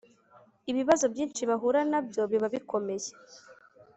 ibibazo 0.71 1.05
byinshi 1.13 1.41
bahura 1.49 1.81
na 1.91 1.99
byo 2.07 2.21
biba 2.31 2.47
bikomeye 2.55 3.09